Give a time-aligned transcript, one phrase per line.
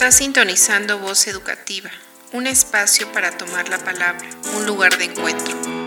[0.00, 1.90] Está sintonizando Voz Educativa,
[2.32, 4.26] un espacio para tomar la palabra,
[4.56, 5.79] un lugar de encuentro.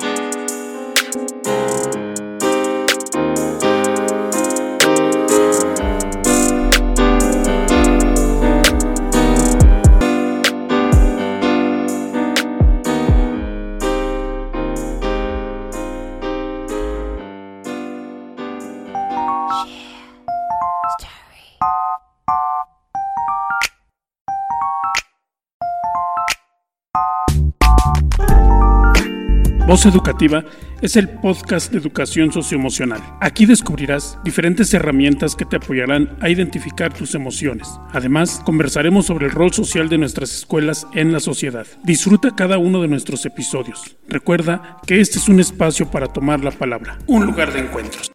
[29.73, 30.45] Voz Educativa
[30.83, 33.02] es el podcast de educación socioemocional.
[33.19, 37.67] Aquí descubrirás diferentes herramientas que te apoyarán a identificar tus emociones.
[37.91, 41.66] Además, conversaremos sobre el rol social de nuestras escuelas en la sociedad.
[41.83, 43.97] Disfruta cada uno de nuestros episodios.
[44.08, 48.11] Recuerda que este es un espacio para tomar la palabra, un lugar de encuentros.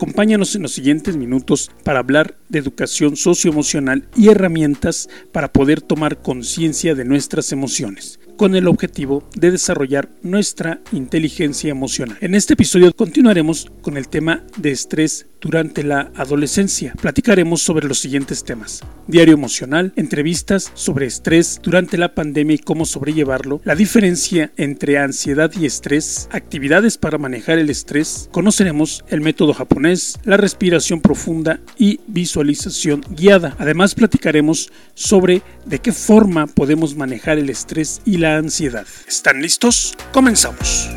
[0.00, 6.22] Acompáñanos en los siguientes minutos para hablar de educación socioemocional y herramientas para poder tomar
[6.22, 12.16] conciencia de nuestras emociones, con el objetivo de desarrollar nuestra inteligencia emocional.
[12.22, 16.94] En este episodio continuaremos con el tema de estrés durante la adolescencia.
[16.98, 18.80] Platicaremos sobre los siguientes temas.
[19.10, 25.50] Diario emocional, entrevistas sobre estrés durante la pandemia y cómo sobrellevarlo, la diferencia entre ansiedad
[25.58, 31.98] y estrés, actividades para manejar el estrés, conoceremos el método japonés, la respiración profunda y
[32.06, 33.56] visualización guiada.
[33.58, 38.86] Además platicaremos sobre de qué forma podemos manejar el estrés y la ansiedad.
[39.08, 39.96] ¿Están listos?
[40.12, 40.88] Comenzamos.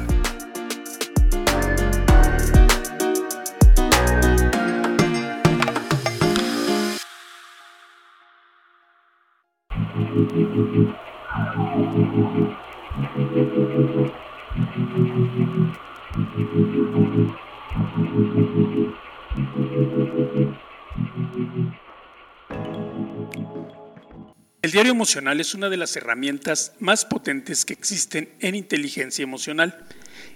[24.61, 29.83] El diario emocional es una de las herramientas más potentes que existen en inteligencia emocional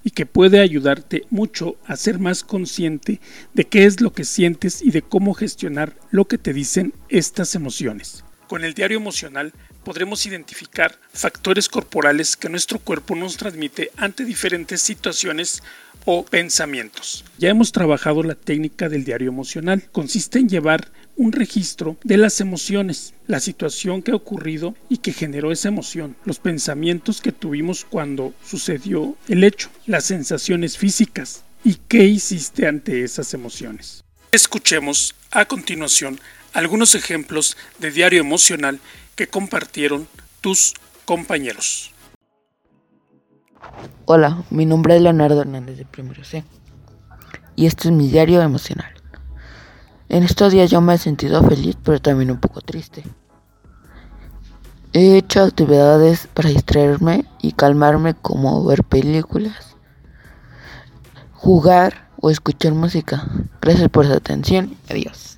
[0.04, 3.22] y que puede ayudarte mucho a ser más consciente
[3.54, 7.54] de qué es lo que sientes y de cómo gestionar lo que te dicen estas
[7.54, 8.24] emociones.
[8.48, 9.54] Con el diario emocional
[9.88, 15.64] podremos identificar factores corporales que nuestro cuerpo nos transmite ante diferentes situaciones
[16.04, 17.24] o pensamientos.
[17.38, 19.86] Ya hemos trabajado la técnica del diario emocional.
[19.94, 25.14] Consiste en llevar un registro de las emociones, la situación que ha ocurrido y que
[25.14, 31.76] generó esa emoción, los pensamientos que tuvimos cuando sucedió el hecho, las sensaciones físicas y
[31.88, 34.04] qué hiciste ante esas emociones.
[34.34, 36.20] Escuchemos a continuación
[36.52, 38.82] algunos ejemplos de diario emocional
[39.18, 40.08] que compartieron
[40.40, 41.92] tus compañeros.
[44.06, 46.46] Hola, mi nombre es Leonardo Hernández de Primero C.
[47.56, 48.94] Y este es mi diario emocional.
[50.08, 53.04] En estos días yo me he sentido feliz, pero también un poco triste.
[54.94, 59.76] He hecho actividades para distraerme y calmarme como ver películas,
[61.34, 63.28] jugar o escuchar música.
[63.62, 64.78] Gracias por su atención.
[64.90, 65.37] Adiós.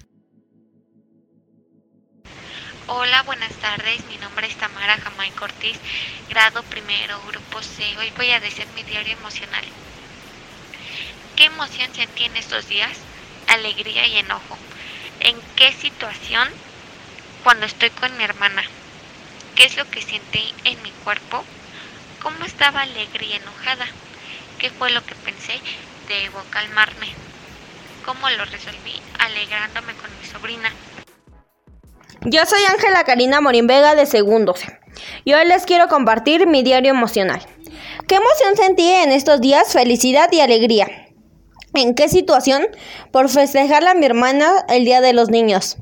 [2.92, 4.04] Hola, buenas tardes.
[4.06, 5.78] Mi nombre es Tamara Jamay Cortés,
[6.28, 7.84] grado primero, grupo C.
[8.00, 9.64] Hoy voy a decir mi diario emocional.
[11.36, 12.98] ¿Qué emoción sentí en estos días?
[13.48, 14.58] Alegría y enojo.
[15.20, 16.50] ¿En qué situación?
[17.44, 18.64] Cuando estoy con mi hermana.
[19.54, 21.46] ¿Qué es lo que sentí en mi cuerpo?
[22.24, 23.86] ¿Cómo estaba alegre y enojada?
[24.58, 25.62] ¿Qué fue lo que pensé?
[26.08, 27.14] Debo calmarme.
[28.04, 29.00] ¿Cómo lo resolví?
[29.20, 30.74] Alegrándome con mi sobrina.
[32.25, 34.54] Yo soy Ángela Karina Morín Vega de Segundo
[35.24, 37.42] y hoy les quiero compartir mi diario emocional.
[38.07, 39.71] ¿Qué emoción sentí en estos días?
[39.71, 40.88] Felicidad y alegría.
[41.74, 42.68] ¿En qué situación?
[43.12, 45.77] Por festejar a mi hermana el Día de los Niños.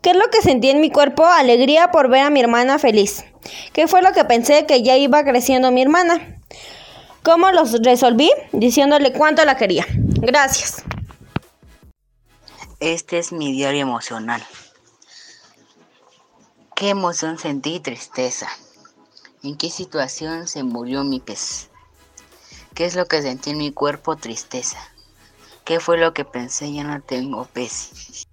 [0.00, 1.26] ¿Qué es lo que sentí en mi cuerpo?
[1.26, 3.26] Alegría por ver a mi hermana feliz.
[3.74, 6.40] ¿Qué fue lo que pensé que ya iba creciendo mi hermana?
[7.22, 8.30] ¿Cómo los resolví?
[8.52, 9.84] Diciéndole cuánto la quería.
[9.90, 10.82] Gracias.
[12.80, 14.42] Este es mi diario emocional.
[16.78, 17.80] ¿Qué emoción sentí?
[17.80, 18.48] Tristeza.
[19.42, 21.70] ¿En qué situación se murió mi pez?
[22.72, 24.14] ¿Qué es lo que sentí en mi cuerpo?
[24.14, 24.78] Tristeza.
[25.64, 26.72] ¿Qué fue lo que pensé?
[26.72, 28.27] Ya no tengo pez.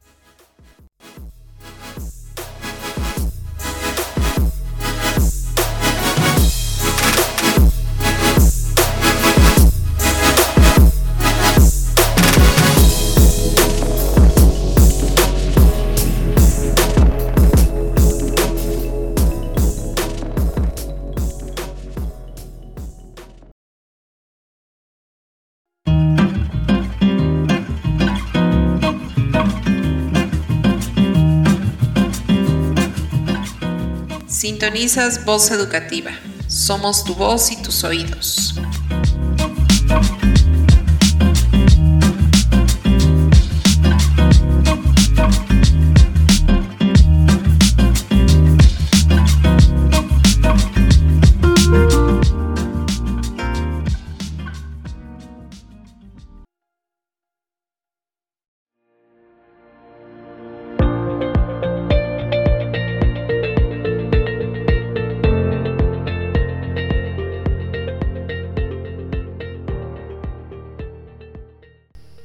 [34.46, 36.12] Sintonizas Voz Educativa.
[36.48, 38.54] Somos tu voz y tus oídos.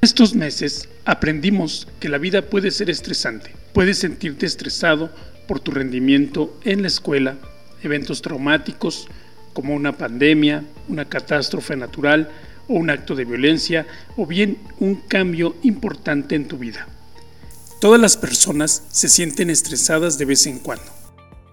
[0.03, 3.55] Estos meses aprendimos que la vida puede ser estresante.
[3.75, 5.13] Puedes sentirte estresado
[5.47, 7.37] por tu rendimiento en la escuela,
[7.83, 9.09] eventos traumáticos
[9.53, 12.31] como una pandemia, una catástrofe natural
[12.67, 13.87] o un acto de violencia
[14.17, 16.89] o bien un cambio importante en tu vida.
[17.79, 20.91] Todas las personas se sienten estresadas de vez en cuando.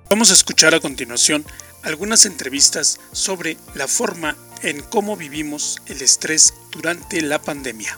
[0.09, 1.43] Vamos a escuchar a continuación
[1.83, 7.97] algunas entrevistas sobre la forma en cómo vivimos el estrés durante la pandemia.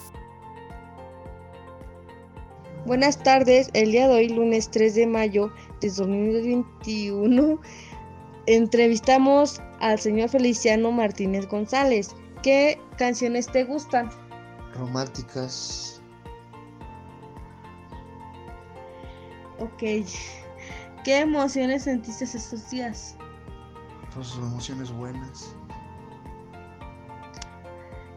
[2.89, 7.62] Buenas tardes, el día de hoy, lunes 3 de mayo de 2021,
[8.47, 12.15] entrevistamos al señor Feliciano Martínez González.
[12.41, 14.09] ¿Qué canciones te gustan?
[14.74, 16.01] Románticas.
[19.59, 19.83] Ok.
[21.03, 23.15] ¿Qué emociones sentiste estos días?
[24.15, 25.56] Pues emociones buenas.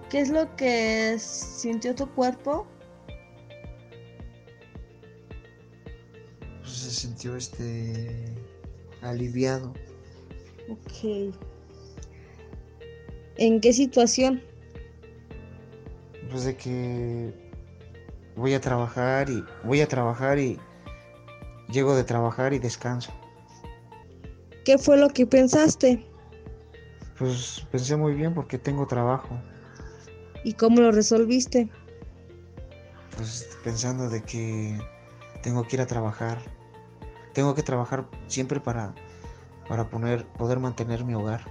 [0.09, 2.67] ¿Qué es lo que sintió tu cuerpo
[6.83, 8.35] se sintió este
[9.03, 9.73] aliviado.
[10.69, 11.35] Ok.
[13.37, 14.43] ¿En qué situación?
[16.31, 17.33] Pues de que
[18.37, 20.59] voy a trabajar y voy a trabajar y
[21.69, 23.13] llego de trabajar y descanso.
[24.65, 26.05] ¿Qué fue lo que pensaste?
[27.19, 29.41] Pues pensé muy bien porque tengo trabajo.
[30.45, 31.69] ¿Y cómo lo resolviste?
[33.17, 34.79] Pues pensando de que
[35.43, 36.39] tengo que ir a trabajar
[37.33, 38.95] tengo que trabajar siempre para,
[39.69, 41.45] para poner, poder mantener mi hogar.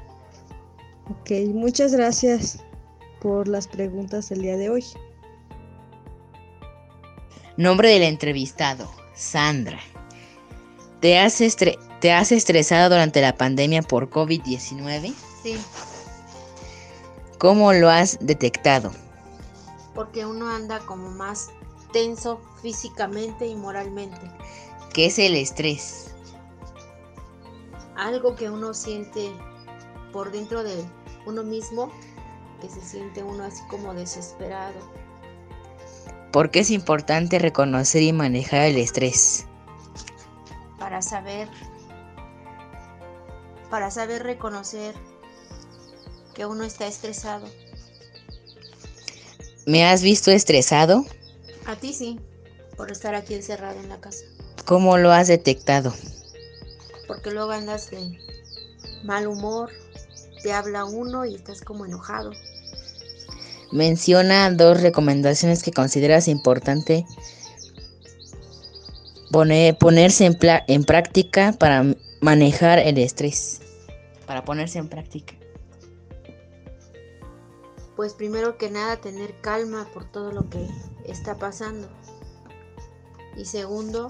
[1.10, 2.64] Ok, muchas gracias
[3.20, 4.86] por las preguntas el día de hoy.
[7.58, 9.80] Nombre del entrevistado, Sandra.
[11.00, 11.40] ¿Te has,
[12.00, 15.14] ¿Te has estresado durante la pandemia por COVID-19?
[15.44, 15.58] Sí.
[17.38, 18.92] ¿Cómo lo has detectado?
[19.96, 21.50] Porque uno anda como más
[21.92, 24.20] tenso físicamente y moralmente.
[24.94, 26.12] ¿Qué es el estrés?
[27.96, 29.32] Algo que uno siente
[30.12, 30.76] por dentro de
[31.26, 31.90] uno mismo,
[32.60, 34.80] que se siente uno así como desesperado.
[36.34, 39.46] ¿Por qué es importante reconocer y manejar el estrés?
[40.78, 41.48] Para saber,
[43.70, 44.94] para saber reconocer
[46.34, 47.48] que uno está estresado.
[49.66, 51.06] ¿Me has visto estresado?
[51.66, 52.20] A ti sí,
[52.76, 54.26] por estar aquí encerrado en la casa.
[54.66, 55.94] ¿Cómo lo has detectado?
[57.08, 58.20] Porque luego andas de
[59.04, 59.70] mal humor,
[60.44, 62.32] te habla uno y estás como enojado.
[63.72, 67.06] Menciona dos recomendaciones que consideras importante
[69.32, 70.38] ponerse en,
[70.68, 71.86] en práctica para
[72.20, 73.62] manejar el estrés.
[74.26, 75.36] Para ponerse en práctica.
[77.96, 80.68] Pues primero que nada tener calma por todo lo que
[81.06, 81.88] está pasando.
[83.38, 84.10] Y segundo,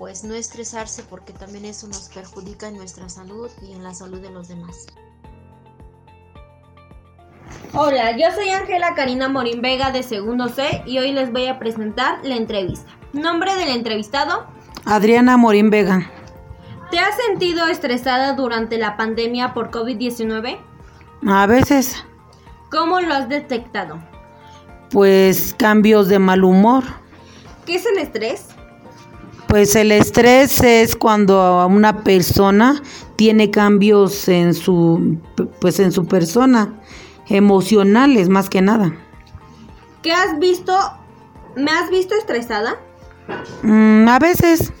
[0.00, 4.18] pues no estresarse porque también eso nos perjudica en nuestra salud y en la salud
[4.18, 4.86] de los demás.
[7.74, 11.58] Hola, yo soy Ángela Karina Morín Vega de Segundo C y hoy les voy a
[11.58, 12.90] presentar la entrevista.
[13.12, 14.46] Nombre del entrevistado.
[14.86, 16.10] Adriana Morín Vega.
[16.90, 20.58] ¿Te has sentido estresada durante la pandemia por COVID-19?
[21.26, 22.02] A veces.
[22.70, 23.98] ¿Cómo lo has detectado?
[24.90, 26.84] Pues cambios de mal humor.
[27.66, 28.46] ¿Qué es el estrés?
[29.50, 32.80] Pues el estrés es cuando una persona
[33.16, 35.18] tiene cambios en su
[35.60, 36.80] pues en su persona,
[37.28, 38.94] emocionales más que nada.
[40.02, 40.72] ¿Qué has visto?
[41.56, 42.76] ¿Me has visto estresada?
[43.64, 44.72] Mm, a veces.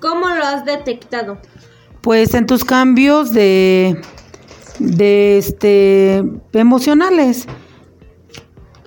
[0.00, 1.38] ¿Cómo lo has detectado?
[2.00, 4.02] Pues en tus cambios de
[4.80, 7.46] de este emocionales.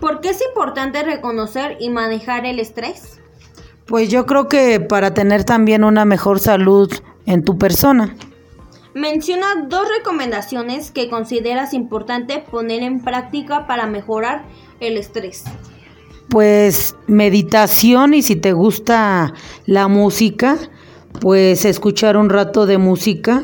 [0.02, 3.17] ¿Por qué es importante reconocer y manejar el estrés?
[3.88, 6.92] Pues yo creo que para tener también una mejor salud
[7.26, 8.16] en tu persona.
[8.94, 14.44] Menciona dos recomendaciones que consideras importante poner en práctica para mejorar
[14.80, 15.44] el estrés.
[16.30, 19.34] Pues meditación y si te gusta
[19.66, 20.58] la música,
[21.22, 23.44] pues escuchar un rato de música.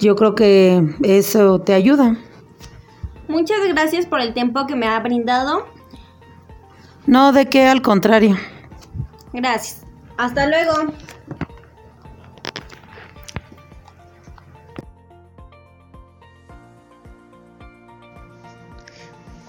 [0.00, 2.16] Yo creo que eso te ayuda.
[3.26, 5.66] Muchas gracias por el tiempo que me ha brindado.
[7.06, 8.36] No, de qué, al contrario.
[9.36, 9.82] Gracias.
[10.16, 10.94] Hasta luego.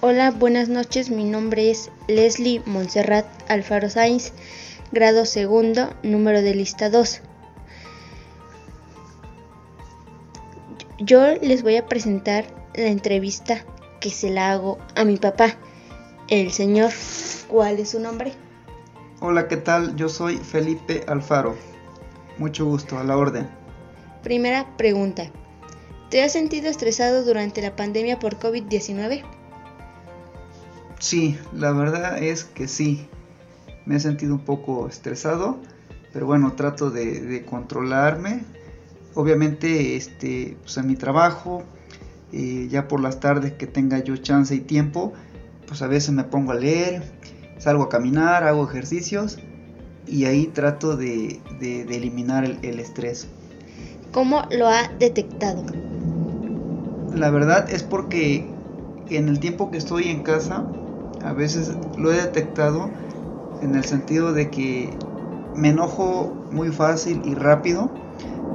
[0.02, 1.08] Hola, buenas noches.
[1.08, 4.34] Mi nombre es Leslie Montserrat Alfaro Sainz,
[4.92, 7.22] grado segundo, número de lista 2.
[10.98, 13.64] Yo les voy a presentar la entrevista
[14.00, 15.56] que se la hago a mi papá,
[16.28, 16.92] el señor.
[17.48, 18.34] ¿Cuál es su nombre?
[19.20, 19.96] Hola, ¿qué tal?
[19.96, 21.56] Yo soy Felipe Alfaro.
[22.38, 23.48] Mucho gusto, a la orden.
[24.22, 25.24] Primera pregunta.
[26.08, 29.24] ¿Te has sentido estresado durante la pandemia por COVID-19?
[31.00, 33.08] Sí, la verdad es que sí.
[33.86, 35.58] Me he sentido un poco estresado,
[36.12, 38.44] pero bueno, trato de, controlarme.
[39.14, 41.64] Obviamente, este, pues en mi trabajo,
[42.32, 45.12] eh, ya por las tardes que tenga yo chance y tiempo,
[45.66, 47.02] pues a veces me pongo a leer,
[47.58, 49.38] salgo a caminar, hago ejercicios
[50.06, 53.28] y ahí trato de, eliminar el estrés.
[54.12, 55.64] ¿Cómo lo ha detectado?
[57.12, 58.50] La verdad es porque
[59.08, 60.66] en el tiempo que estoy en casa,
[61.20, 62.90] a veces lo he detectado
[63.60, 64.98] en el sentido de que
[65.54, 67.90] me enojo muy fácil y rápido.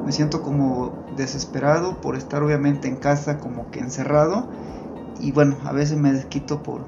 [0.06, 4.48] Me siento como desesperado por estar obviamente en casa como que encerrado.
[5.20, 6.86] Y bueno, a veces me desquito por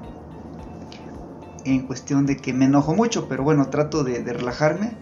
[1.74, 4.92] en cuestión de que me enojo mucho, pero bueno, trato de, relajarme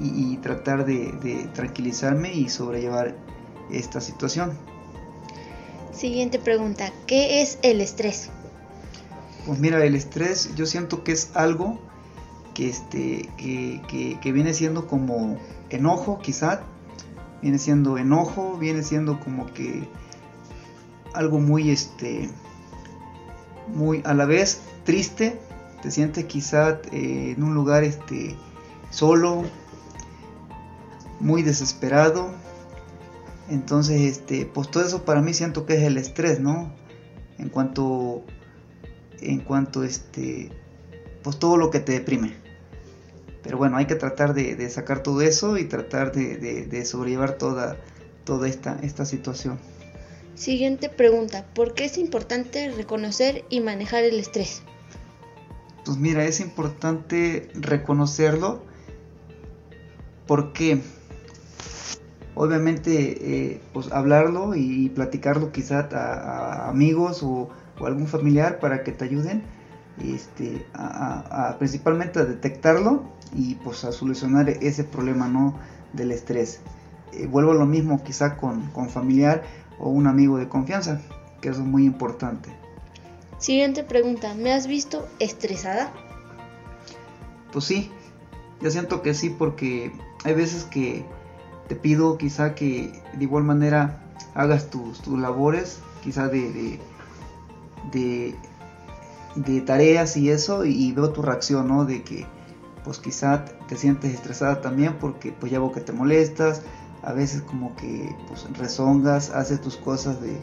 [0.00, 3.14] y, tratar de, de tranquilizarme y sobrellevar
[3.70, 4.52] esta situación.
[5.92, 8.30] Siguiente pregunta, ¿qué es el estrés?
[9.46, 11.80] Pues mira, el estrés yo siento que es algo
[12.54, 15.38] que, este, que, viene siendo como
[15.70, 16.62] enojo quizá,
[17.40, 19.88] viene siendo enojo, viene siendo como que
[21.14, 22.30] algo muy, este,
[23.74, 25.40] muy a la vez triste,
[25.82, 28.36] te sientes quizá eh, en un lugar este,
[28.90, 29.44] solo,
[31.20, 32.30] muy desesperado,
[33.48, 36.72] entonces, este, pues todo eso para mí siento que es el estrés, ¿no?
[37.38, 38.24] En cuanto
[39.22, 40.50] en cuanto este
[41.22, 42.34] pues todo lo que te deprime
[43.42, 47.76] pero bueno hay que tratar de, sacar todo eso y tratar de, sobrellevar toda
[48.24, 49.58] toda esta esta situación
[50.34, 54.62] siguiente pregunta ¿por qué es importante reconocer y manejar el estrés?
[55.84, 58.62] Pues mira es importante reconocerlo
[60.26, 60.80] porque
[62.34, 67.50] obviamente eh, pues hablarlo y platicarlo quizá a amigos o
[67.84, 69.42] algún familiar para que te ayuden
[70.00, 70.66] este,
[71.58, 73.02] principalmente a detectarlo
[73.34, 75.58] y pues a solucionar ese problema no
[75.92, 76.60] del estrés.
[77.12, 79.42] Eh, vuelvo a lo mismo quizá con, con familiar
[79.78, 81.00] o un amigo de confianza,
[81.40, 82.61] que eso es muy importante.
[83.42, 85.92] Siguiente pregunta, ¿me has visto estresada?
[87.52, 87.90] Pues sí,
[88.60, 89.90] yo siento que sí porque
[90.22, 91.04] hay veces que
[91.66, 94.00] te pido quizá que de igual manera
[94.36, 96.78] hagas tus, tus labores, quizá de
[97.90, 101.84] de, tareas y eso y, veo tu reacción, ¿no?
[101.84, 102.24] De que
[102.84, 106.62] pues quizá te sientes estresada también porque pues ya veo que te molestas,
[107.02, 110.40] a veces como que pues rezongas, haces tus cosas de,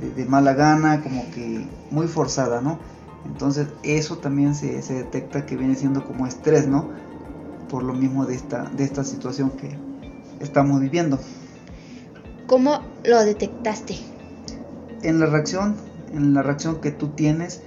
[0.00, 2.78] de, mala gana, como que muy forzada, ¿no?
[3.26, 6.90] Entonces eso también se, se, detecta que viene siendo como estrés, ¿no?
[7.68, 9.76] Por lo mismo de esta, de esta situación que
[10.40, 11.18] estamos viviendo.
[12.46, 13.96] ¿Cómo lo detectaste?
[15.02, 15.76] En la reacción
[16.14, 17.62] en la reacción que tú tienes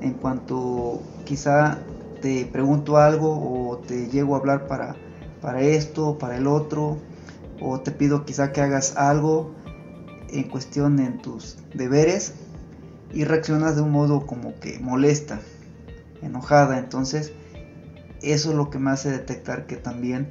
[0.00, 1.78] en cuanto quizá
[2.22, 4.96] te pregunto algo o te llego a hablar para,
[5.40, 6.98] para esto, para el otro,
[7.60, 9.50] o te pido quizá que hagas algo
[10.32, 12.34] en cuestión en tus deberes
[13.12, 15.40] y reaccionas de un modo como que molesta,
[16.22, 17.32] enojada, entonces
[18.22, 20.30] eso es lo que me hace detectar que también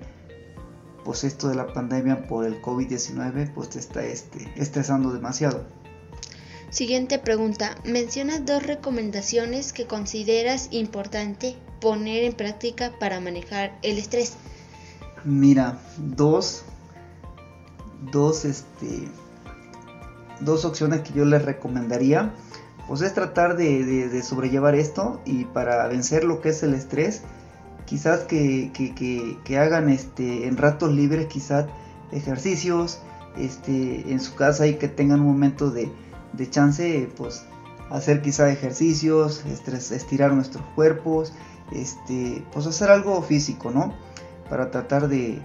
[1.04, 5.66] pues esto de la pandemia por el COVID-19 pues te está este, estresando demasiado.
[6.70, 7.76] Siguiente pregunta.
[7.84, 14.34] Menciona dos recomendaciones que consideras importante poner en práctica para manejar el estrés.
[15.24, 16.64] Mira, dos,
[18.12, 19.08] dos, este,
[20.42, 22.34] dos opciones que yo les recomendaría.
[22.88, 27.22] Pues es tratar de, sobrellevar esto y para vencer lo que es el estrés,
[27.86, 28.72] quizás que,
[29.60, 31.68] hagan este, en ratos libres, quizás
[32.12, 33.00] ejercicios,
[33.38, 35.92] este, en su casa y que tengan un momento de,
[36.50, 37.44] chance, pues
[37.92, 41.34] hacer quizá ejercicios, estirar nuestros cuerpos,
[41.72, 43.94] este, pues hacer algo físico, ¿no?
[44.50, 45.42] Para tratar de,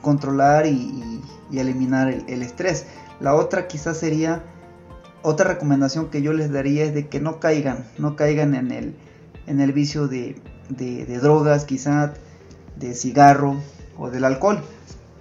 [0.00, 2.86] controlar y, eliminar el, estrés.
[3.20, 4.42] La otra quizás sería,
[5.22, 8.94] otra recomendación que yo les daría es de que no caigan, no caigan en el,
[9.46, 12.12] en el vicio de, de drogas quizás,
[12.76, 13.56] de cigarro
[13.98, 14.60] o del alcohol,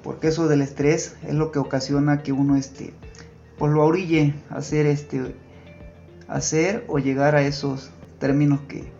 [0.04, 2.94] porque eso del estrés es lo que ocasiona que uno este,
[3.58, 5.36] pues lo orille hacer, este,
[6.28, 8.92] hacer o llegar a esos términos que,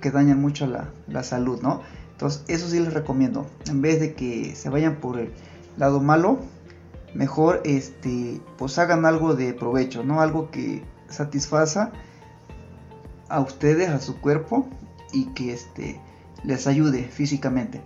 [0.00, 1.82] que dañan mucho la, la salud, ¿no?
[2.24, 3.44] Entonces, eso sí les recomiendo.
[3.66, 5.30] En vez de que se vayan por el
[5.76, 6.38] lado malo,
[7.12, 10.22] mejor este, pues hagan algo de provecho, ¿no?
[10.22, 11.92] Algo que satisfaza
[13.28, 14.66] a ustedes, a su cuerpo
[15.12, 16.00] y que este,
[16.44, 17.82] les ayude físicamente.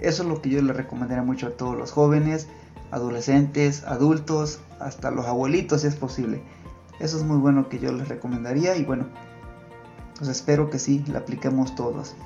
[0.00, 2.48] Eso es lo que yo les recomendaría mucho a todos los jóvenes,
[2.90, 6.42] adolescentes, adultos, hasta los abuelitos si es posible.
[6.98, 9.06] Eso es muy bueno que yo les recomendaría y bueno,
[10.18, 12.16] pues espero que sí, la apliquemos todos.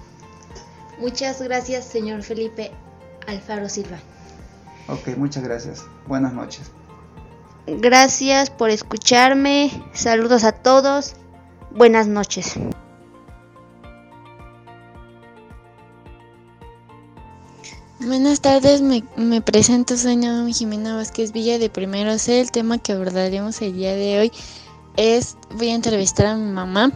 [0.98, 2.72] Muchas gracias, señor Felipe
[3.26, 3.98] Alfaro Silva.
[4.88, 5.84] Ok, muchas gracias.
[6.06, 6.70] Buenas noches.
[7.66, 9.70] Gracias por escucharme.
[9.92, 11.14] Saludos a todos.
[11.72, 12.54] Buenas noches.
[17.98, 22.40] Buenas tardes, me, presento, soy Naomi Jimena Vázquez Villa de Primero C.
[22.40, 24.32] El tema que abordaremos el día de hoy
[24.96, 26.92] es, voy a entrevistar a mi mamá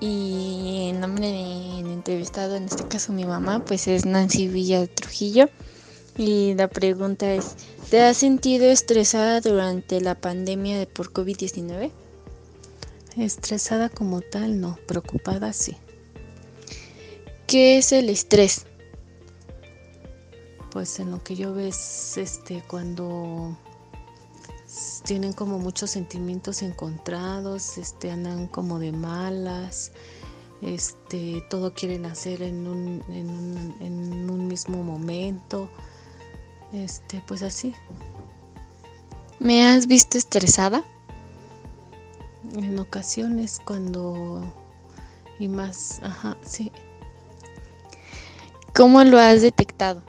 [0.00, 5.48] y el nombre del entrevistado, en este caso mi mamá, pues es Nancy Villa Trujillo.
[6.16, 7.54] Y la pregunta es,
[7.90, 11.90] ¿te has sentido estresada durante la pandemia de por COVID-19?
[13.16, 15.76] Estresada como tal, no, preocupada sí.
[17.46, 18.66] ¿Qué es el estrés?
[20.70, 23.56] Pues en lo que yo ves, este, cuando
[25.04, 29.92] tienen como muchos sentimientos encontrados, este, andan como de malas,
[30.62, 35.68] este, todo quieren hacer en un, en un, en un mismo momento,
[36.72, 37.74] este, pues así.
[39.38, 40.84] ¿Me has visto estresada?
[42.54, 44.42] En ocasiones cuando
[45.38, 46.72] y más, ajá, sí.
[48.74, 50.02] ¿Cómo lo has detectado?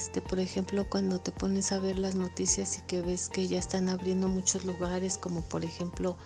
[0.00, 3.58] Este, por ejemplo, cuando te pones a ver las noticias y que ves que ya
[3.58, 6.16] están abriendo muchos lugares, como por ejemplo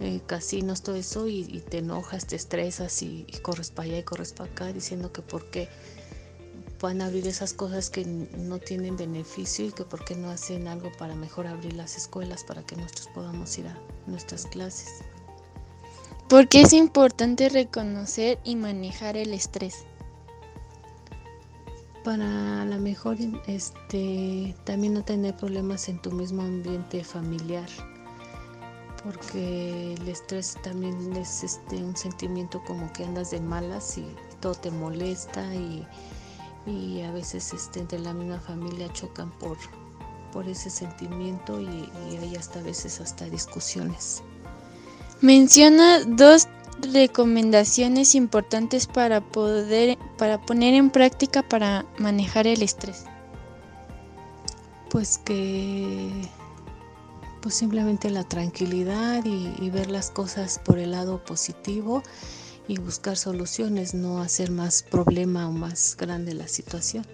[0.00, 4.32] eh, casinos, todo eso, y, te enojas, te estresas y, corres para allá y corres
[4.32, 5.68] para acá diciendo que por qué
[6.80, 10.66] van a abrir esas cosas que no tienen beneficio y que por qué no hacen
[10.66, 14.88] algo para mejor abrir las escuelas para que nosotros podamos ir a nuestras clases.
[16.30, 19.84] Porque es importante reconocer y manejar el estrés
[22.04, 27.68] para la mejor este también no tener problemas en tu mismo ambiente familiar
[29.02, 34.06] porque el estrés también es este un sentimiento como que andas de malas y
[34.40, 35.86] todo te molesta y,
[37.02, 39.58] a veces este, entre la misma familia chocan por,
[40.32, 44.22] por ese sentimiento y, y hay hasta veces hasta discusiones.
[45.20, 46.48] Menciona dos
[46.80, 53.04] recomendaciones importantes para poder para poner en práctica para manejar el estrés?
[54.90, 56.10] Pues que
[57.44, 62.02] pues simplemente la tranquilidad y, ver las cosas por el lado positivo
[62.68, 67.04] y buscar soluciones, no hacer más problema o más grande la situación.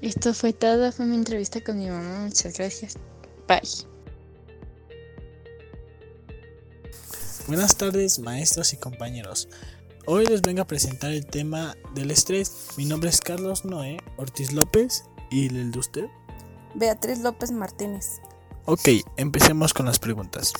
[0.00, 2.94] Esto fue todo, fue mi entrevista con mi mamá, muchas gracias.
[3.46, 3.97] Bye.
[7.48, 9.48] Buenas tardes maestros y compañeros.
[10.04, 12.74] Hoy les vengo a presentar el tema del estrés.
[12.76, 16.04] Mi nombre es Carlos Noé Ortiz López y el de usted.
[16.74, 18.20] Beatriz López Martínez.
[18.66, 20.52] Ok, empecemos con las preguntas.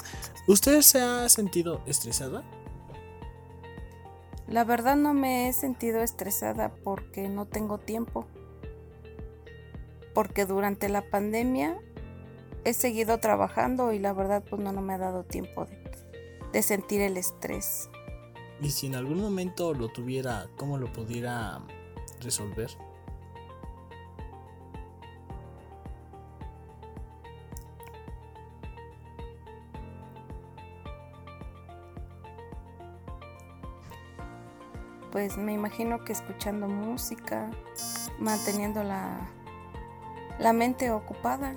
[0.47, 2.43] ¿Usted se ha sentido estresada?
[4.49, 8.27] La verdad no me he sentido estresada porque no tengo tiempo.
[10.15, 11.79] Porque durante la pandemia
[12.65, 15.77] he seguido trabajando y la verdad pues no, no me ha dado tiempo de
[16.53, 17.91] de sentir el estrés.
[18.61, 21.61] Y si en algún momento lo tuviera, ¿cómo lo pudiera
[22.21, 22.71] resolver?
[35.13, 37.51] Pues me imagino que escuchando música,
[38.19, 39.29] manteniendo la,
[40.39, 41.57] la mente ocupada.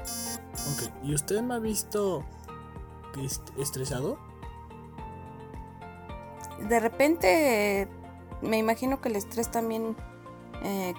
[0.00, 2.24] Ok, ¿y usted me ha visto
[3.58, 4.18] estresado?
[6.68, 7.88] De repente
[8.42, 9.96] me imagino que el estrés también
[10.62, 10.94] eh,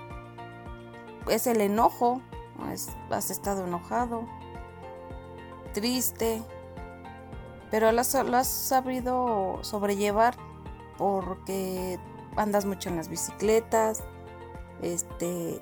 [1.29, 2.21] es el enojo,
[3.09, 4.25] has estado enojado,
[5.73, 6.41] triste,
[7.71, 10.35] pero lo has, lo has sabido sobrellevar
[10.97, 11.99] porque
[12.35, 14.03] andas mucho en las bicicletas,
[14.81, 15.61] este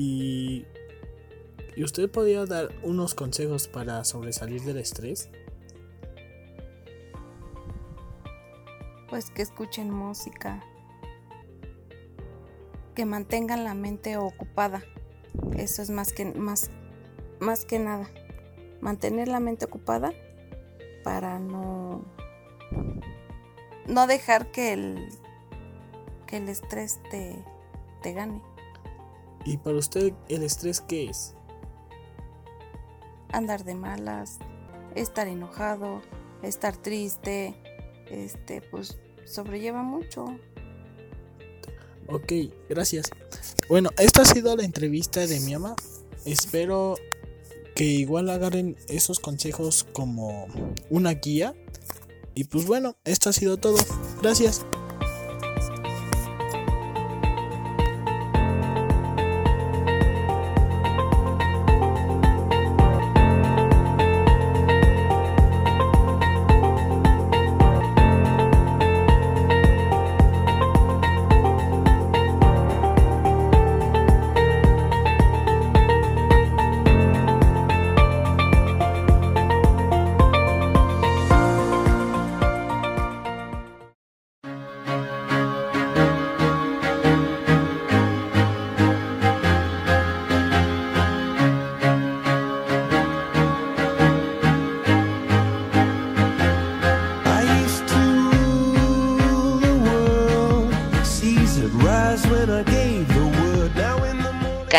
[0.00, 0.64] y,
[1.76, 5.28] ¿y usted podría dar unos consejos para sobresalir del estrés?
[9.10, 10.64] Pues que escuchen música,
[12.94, 14.82] que mantengan la mente ocupada.
[15.58, 16.70] Eso es más que más
[17.38, 18.08] más que nada.
[18.80, 20.14] Mantener la mente ocupada
[21.04, 22.06] para no
[23.86, 25.10] no dejar que el
[26.26, 28.49] que el estrés te gane.
[29.44, 31.34] ¿Y para usted el estrés qué es?
[33.32, 34.38] Andar de malas,
[34.94, 36.02] estar enojado,
[36.42, 37.54] estar triste,
[38.10, 40.26] este, pues sobrelleva mucho.
[42.08, 42.32] Ok,
[42.68, 43.10] gracias.
[43.68, 45.76] Bueno, esta ha sido la entrevista de mi ama.
[46.24, 46.96] Espero
[47.76, 50.48] que igual agarren esos consejos como
[50.90, 51.54] una guía.
[52.34, 53.78] Y pues bueno, esto ha sido todo.
[54.20, 54.66] Gracias.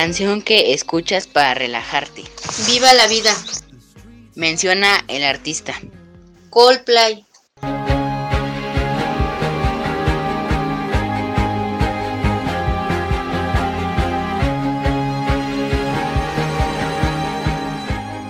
[0.03, 2.23] Canción que escuchas para relajarte.
[2.65, 3.37] Viva la vida.
[4.33, 5.79] Menciona el artista.
[6.49, 7.23] Coldplay.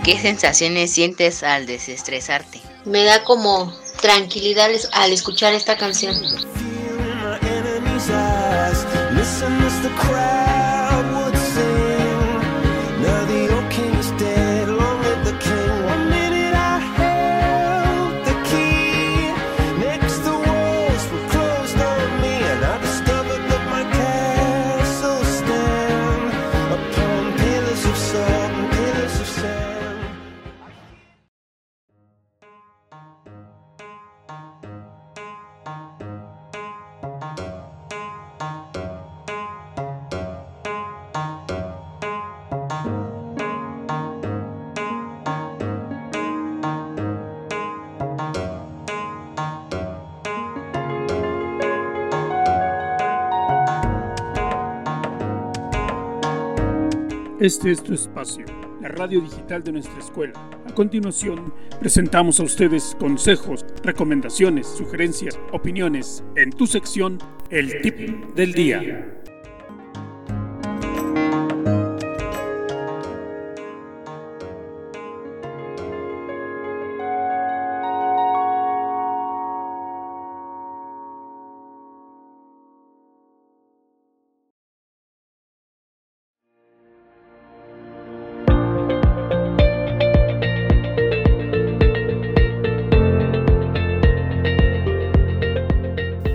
[0.03, 2.59] ¿Qué sensaciones sientes al desestresarte?
[2.83, 6.50] Me da como tranquilidad al escuchar esta canción.
[57.41, 58.45] Este es tu espacio,
[58.83, 60.33] la radio digital de nuestra escuela.
[60.69, 67.17] A continuación, presentamos a ustedes consejos, recomendaciones, sugerencias, opiniones en tu sección
[67.49, 69.20] El Tip del Día.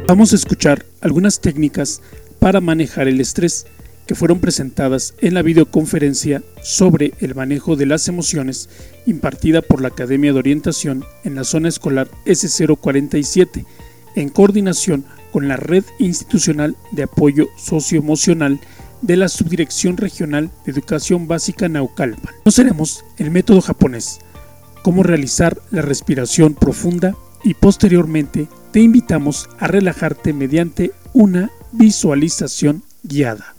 [0.09, 2.01] Vamos a escuchar algunas técnicas
[2.38, 3.66] para manejar el estrés
[4.07, 8.69] que fueron presentadas en la videoconferencia sobre el manejo de las emociones
[9.05, 13.66] impartida por la Academia de Orientación en la zona escolar S047
[14.14, 18.61] en coordinación con la Red Institucional de Apoyo Socioemocional
[19.03, 22.33] de la Subdirección Regional de Educación Básica Naucalpan.
[22.45, 24.21] Conoceremos el método japonés,
[24.85, 33.55] cómo realizar la respiración profunda y posteriormente te invitamos a relajarte mediante una visualización guiada.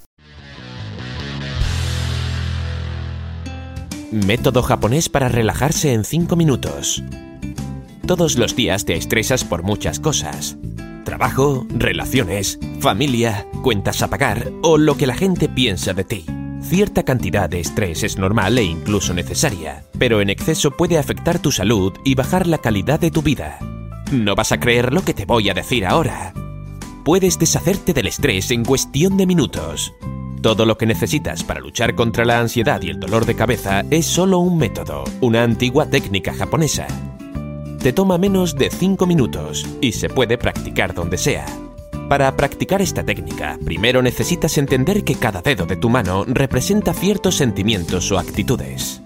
[4.12, 7.04] Método japonés para relajarse en 5 minutos.
[8.06, 10.58] Todos los días te estresas por muchas cosas.
[11.04, 16.26] Trabajo, relaciones, familia, cuentas a pagar o lo que la gente piensa de ti.
[16.62, 21.52] Cierta cantidad de estrés es normal e incluso necesaria, pero en exceso puede afectar tu
[21.52, 23.60] salud y bajar la calidad de tu vida.
[24.12, 26.34] No vas a creer lo que te voy a decir ahora.
[27.04, 29.94] Puedes deshacerte del estrés en cuestión de minutos.
[30.42, 34.06] Todo lo que necesitas para luchar contra la ansiedad y el dolor de cabeza es
[34.06, 36.88] solo un método, una antigua técnica japonesa.
[37.80, 41.46] Te toma menos de 5 minutos y se puede practicar donde sea.
[42.08, 47.36] Para practicar esta técnica, primero necesitas entender que cada dedo de tu mano representa ciertos
[47.36, 49.02] sentimientos o actitudes.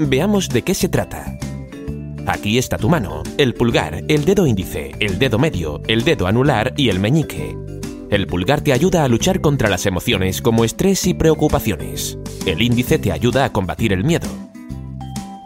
[0.00, 1.38] Veamos de qué se trata.
[2.26, 6.72] Aquí está tu mano, el pulgar, el dedo índice, el dedo medio, el dedo anular
[6.76, 7.54] y el meñique.
[8.10, 12.18] El pulgar te ayuda a luchar contra las emociones como estrés y preocupaciones.
[12.46, 14.28] El índice te ayuda a combatir el miedo.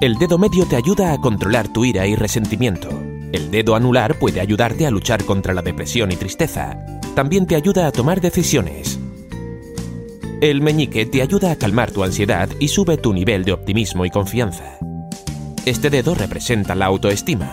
[0.00, 2.90] El dedo medio te ayuda a controlar tu ira y resentimiento.
[3.32, 6.78] El dedo anular puede ayudarte a luchar contra la depresión y tristeza.
[7.16, 9.00] También te ayuda a tomar decisiones.
[10.40, 14.10] El meñique te ayuda a calmar tu ansiedad y sube tu nivel de optimismo y
[14.10, 14.78] confianza.
[15.68, 17.52] Este dedo representa la autoestima.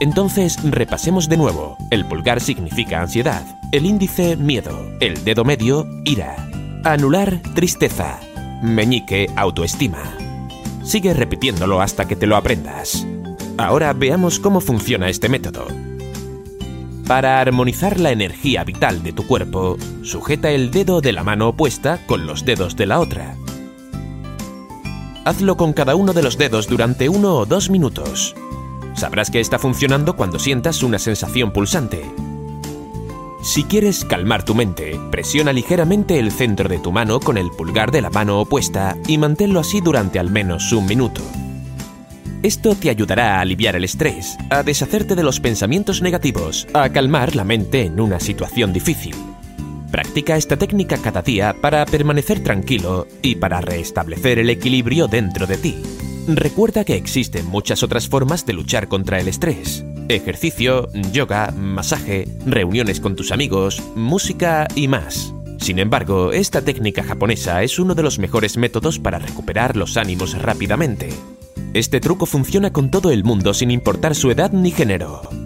[0.00, 1.78] Entonces, repasemos de nuevo.
[1.90, 6.36] El pulgar significa ansiedad, el índice miedo, el dedo medio ira,
[6.84, 8.20] anular tristeza,
[8.62, 10.14] meñique autoestima.
[10.84, 13.06] Sigue repitiéndolo hasta que te lo aprendas.
[13.56, 15.68] Ahora veamos cómo funciona este método.
[17.06, 21.98] Para armonizar la energía vital de tu cuerpo, sujeta el dedo de la mano opuesta
[22.04, 23.36] con los dedos de la otra.
[25.24, 28.34] Hazlo con cada uno de los dedos durante uno o dos minutos.
[28.94, 32.02] Sabrás que está funcionando cuando sientas una sensación pulsante.
[33.40, 37.92] Si quieres calmar tu mente, presiona ligeramente el centro de tu mano con el pulgar
[37.92, 41.22] de la mano opuesta y manténlo así durante al menos un minuto.
[42.42, 47.36] Esto te ayudará a aliviar el estrés, a deshacerte de los pensamientos negativos, a calmar
[47.36, 49.14] la mente en una situación difícil.
[49.92, 55.58] Practica esta técnica cada día para permanecer tranquilo y para restablecer el equilibrio dentro de
[55.58, 55.76] ti.
[56.26, 59.84] Recuerda que existen muchas otras formas de luchar contra el estrés.
[60.08, 65.34] Ejercicio, yoga, masaje, reuniones con tus amigos, música y más.
[65.58, 70.40] Sin embargo, esta técnica japonesa es uno de los mejores métodos para recuperar los ánimos
[70.40, 71.10] rápidamente.
[71.74, 75.41] Este truco funciona con todo el mundo sin importar su edad ni género.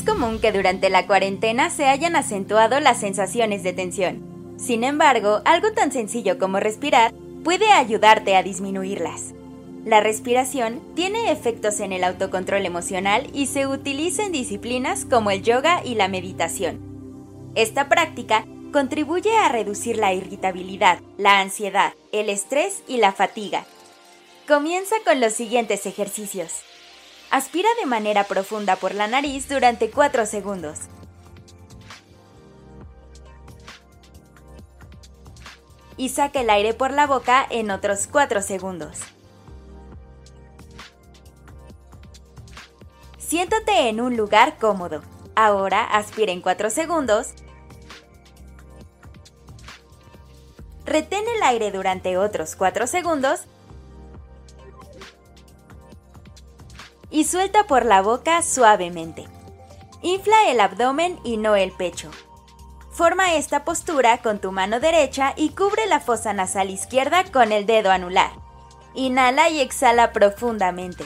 [0.00, 4.56] Es común que durante la cuarentena se hayan acentuado las sensaciones de tensión.
[4.56, 7.12] Sin embargo, algo tan sencillo como respirar
[7.44, 9.34] puede ayudarte a disminuirlas.
[9.84, 15.42] La respiración tiene efectos en el autocontrol emocional y se utiliza en disciplinas como el
[15.42, 16.80] yoga y la meditación.
[17.54, 23.66] Esta práctica contribuye a reducir la irritabilidad, la ansiedad, el estrés y la fatiga.
[24.48, 26.62] Comienza con los siguientes ejercicios.
[27.30, 30.80] Aspira de manera profunda por la nariz durante 4 segundos.
[35.96, 38.98] Y saca el aire por la boca en otros 4 segundos.
[43.18, 45.02] Siéntate en un lugar cómodo.
[45.36, 47.28] Ahora aspira en 4 segundos.
[50.84, 53.42] Retén el aire durante otros 4 segundos.
[57.10, 59.26] Y suelta por la boca suavemente.
[60.02, 62.10] Infla el abdomen y no el pecho.
[62.90, 67.66] Forma esta postura con tu mano derecha y cubre la fosa nasal izquierda con el
[67.66, 68.32] dedo anular.
[68.94, 71.04] Inhala y exhala profundamente.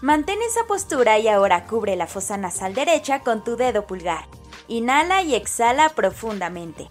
[0.00, 4.26] Mantén esa postura y ahora cubre la fosa nasal derecha con tu dedo pulgar.
[4.68, 6.88] Inhala y exhala profundamente.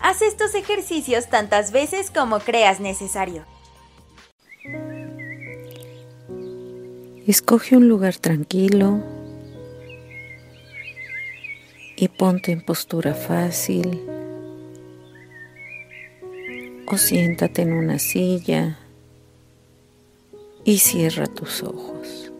[0.00, 3.44] Haz estos ejercicios tantas veces como creas necesario.
[7.24, 9.00] Escoge un lugar tranquilo
[11.94, 14.02] y ponte en postura fácil
[16.88, 18.76] o siéntate en una silla
[20.64, 22.32] y cierra tus ojos.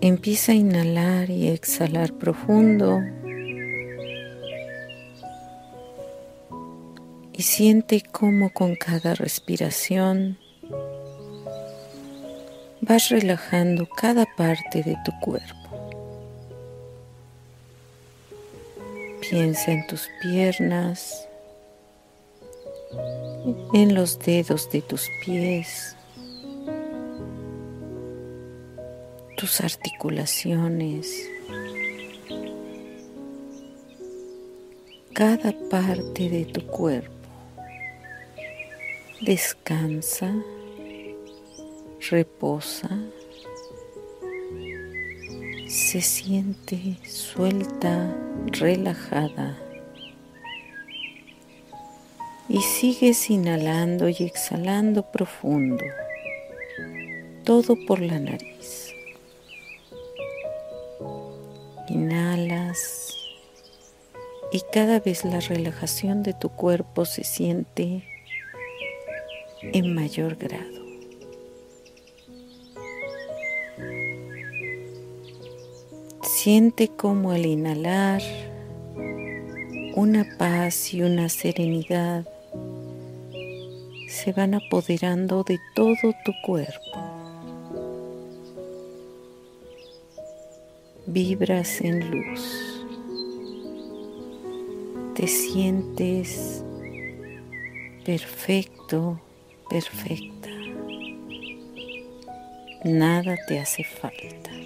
[0.00, 3.02] Empieza a inhalar y exhalar profundo
[7.34, 10.38] y siente cómo con cada respiración
[12.90, 15.70] vas relajando cada parte de tu cuerpo.
[19.20, 21.28] Piensa en tus piernas,
[23.74, 25.94] en los dedos de tus pies,
[29.36, 31.30] tus articulaciones,
[35.12, 37.28] cada parte de tu cuerpo.
[39.20, 40.34] Descansa
[42.08, 42.88] reposa,
[45.68, 49.58] se siente suelta, relajada
[52.48, 55.84] y sigues inhalando y exhalando profundo,
[57.44, 58.94] todo por la nariz.
[61.88, 63.14] Inhalas
[64.52, 68.04] y cada vez la relajación de tu cuerpo se siente
[69.62, 70.79] en mayor grado.
[76.42, 78.22] Siente como al inhalar
[79.94, 82.26] una paz y una serenidad
[84.08, 86.80] se van apoderando de todo tu cuerpo.
[91.04, 92.86] Vibras en luz.
[95.14, 96.64] Te sientes
[98.02, 99.20] perfecto,
[99.68, 100.48] perfecta.
[102.82, 104.59] Nada te hace falta.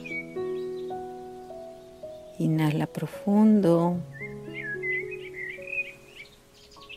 [2.38, 4.02] Inhala profundo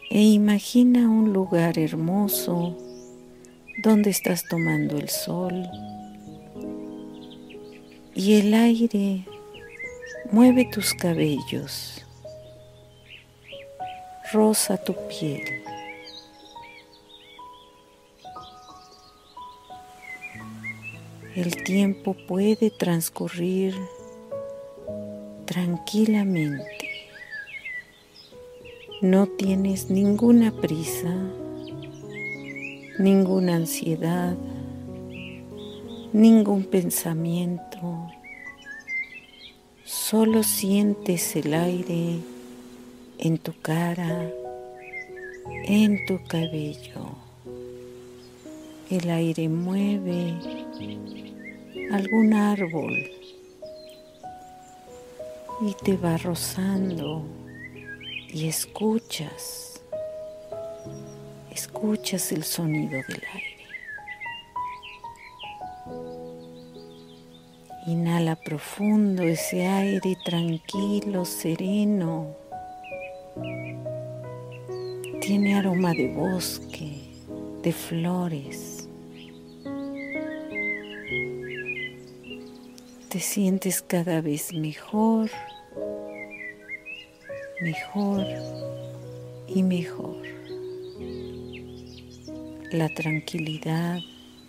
[0.09, 2.75] e imagina un lugar hermoso
[3.83, 5.69] donde estás tomando el sol
[8.15, 9.25] y el aire
[10.31, 12.03] mueve tus cabellos,
[14.31, 15.43] roza tu piel.
[21.35, 23.75] El tiempo puede transcurrir
[25.47, 26.89] tranquilamente.
[29.01, 31.15] No tienes ninguna prisa,
[32.99, 34.35] ninguna ansiedad,
[36.13, 38.11] ningún pensamiento.
[39.85, 42.19] Solo sientes el aire
[43.17, 44.29] en tu cara,
[45.65, 47.15] en tu cabello.
[48.89, 50.33] El aire mueve
[51.91, 52.93] algún árbol
[55.59, 57.23] y te va rozando
[58.29, 59.81] y escuchas,
[61.51, 63.57] escuchas el sonido del aire.
[67.87, 72.35] Inhala profundo ese aire tranquilo, sereno.
[75.21, 77.15] Tiene aroma de bosque,
[77.63, 78.66] de flores.
[83.17, 85.31] Te sientes cada vez mejor
[87.61, 88.23] mejor
[89.47, 90.21] y mejor.
[92.71, 93.97] La tranquilidad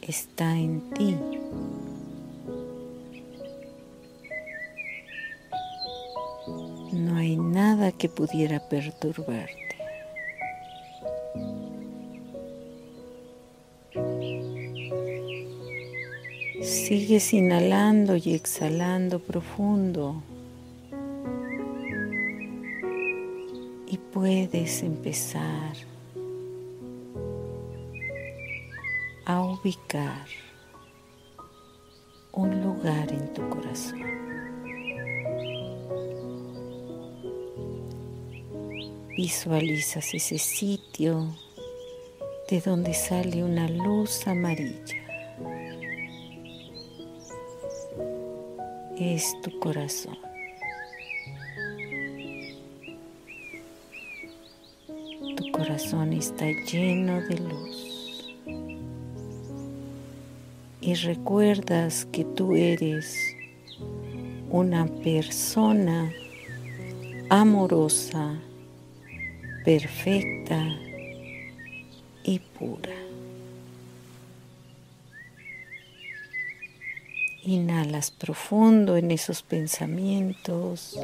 [0.03, 1.17] está en ti.
[6.93, 9.68] No hay nada que pudiera perturbarte.
[16.89, 20.23] Sigues inhalando y exhalando profundo.
[24.11, 25.75] puedes empezar
[29.27, 30.27] a ubicar
[32.33, 34.03] un lugar en tu corazón.
[39.15, 41.29] Visualizas ese sitio
[42.49, 44.98] de donde sale una luz amarilla.
[49.01, 50.19] Es tu corazón.
[55.59, 58.37] corazón está lleno de luz
[60.81, 63.17] y recuerdas que tú eres
[64.51, 66.13] una persona
[67.29, 68.39] amorosa,
[69.65, 70.65] perfecta
[72.23, 73.08] y pura.
[77.49, 80.99] Inhalas profundo en esos pensamientos.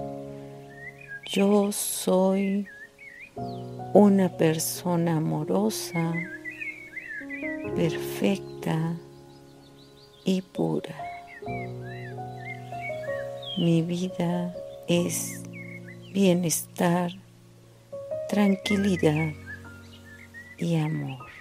[1.33, 2.67] Yo soy
[3.95, 6.13] una persona amorosa,
[7.75, 8.95] perfecta
[10.27, 10.95] y pura.
[13.57, 14.55] Mi vida
[14.87, 15.41] es
[16.13, 17.11] bienestar,
[18.29, 19.33] tranquilidad
[20.59, 21.34] y amor.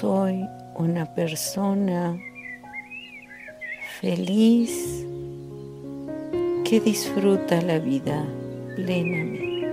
[0.00, 2.20] Soy una persona
[3.98, 5.06] feliz
[6.68, 8.22] que disfruta la vida
[8.74, 9.72] plenamente.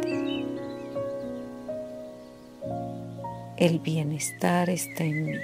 [3.58, 5.38] El bienestar está en mí.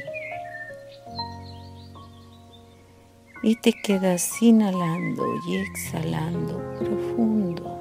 [3.44, 7.78] Y te quedas inhalando y exhalando profundo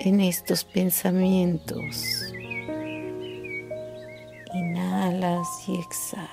[0.00, 2.32] en estos pensamientos
[5.66, 6.28] y exhalas.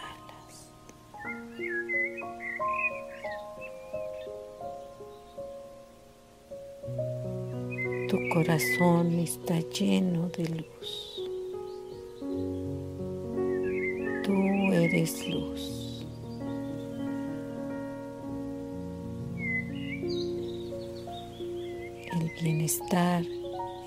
[8.07, 11.22] Tu corazón está lleno de luz.
[14.24, 14.34] Tú
[14.74, 16.05] eres luz.
[22.12, 23.24] El bienestar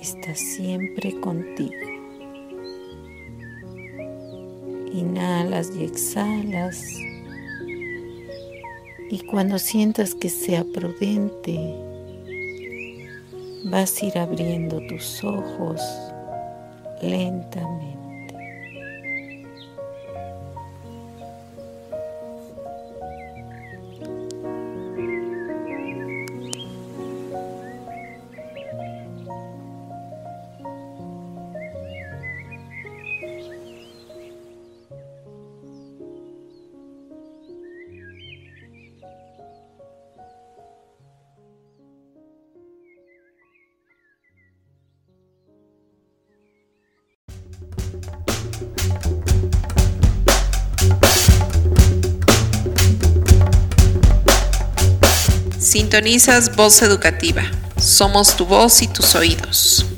[0.01, 1.92] está siempre contigo.
[4.93, 6.85] Inhalas y exhalas.
[9.11, 11.59] Y cuando sientas que sea prudente,
[13.65, 15.81] vas a ir abriendo tus ojos
[17.01, 18.02] lentamente.
[55.93, 57.43] Sintonizas Voz Educativa.
[57.77, 59.92] Somos tu voz y tus oídos.